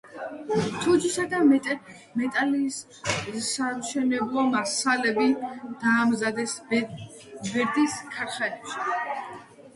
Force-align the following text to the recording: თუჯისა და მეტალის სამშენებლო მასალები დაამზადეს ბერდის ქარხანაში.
თუჯისა 0.83 1.25
და 1.33 1.41
მეტალის 1.49 2.79
სამშენებლო 3.49 4.47
მასალები 4.57 5.29
დაამზადეს 5.85 6.57
ბერდის 6.73 8.01
ქარხანაში. 8.17 9.15